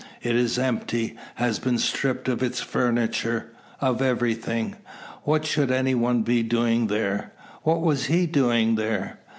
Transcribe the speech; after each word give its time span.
It 0.23 0.35
is 0.35 0.57
empty; 0.57 1.15
has 1.35 1.59
been 1.59 1.77
stripped 1.77 2.27
of 2.27 2.41
its 2.41 2.59
furniture, 2.59 3.51
of 3.79 4.01
everything. 4.01 4.77
What 5.25 5.45
should 5.45 5.69
any 5.69 5.93
one 5.93 6.23
be 6.23 6.41
doing 6.41 6.87
there? 6.87 7.33
What 7.61 7.87
is 7.91 8.05
he 8.07 8.25
doing 8.25 8.77
there? 8.77 9.19